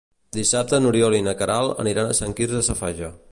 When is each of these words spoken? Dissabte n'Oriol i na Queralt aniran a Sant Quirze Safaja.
Dissabte 0.37 0.79
n'Oriol 0.85 1.17
i 1.19 1.21
na 1.27 1.35
Queralt 1.43 1.83
aniran 1.85 2.09
a 2.09 2.17
Sant 2.23 2.35
Quirze 2.41 2.65
Safaja. 2.71 3.17